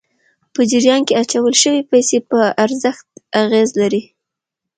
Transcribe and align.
په 0.53 0.61
جریان 0.71 1.01
کې 1.07 1.13
اچول 1.21 1.53
شويې 1.63 1.81
پیسې 1.91 2.17
په 2.29 2.39
ارزښت 2.63 3.07
اغېز 3.43 3.69
لري. 3.81 4.01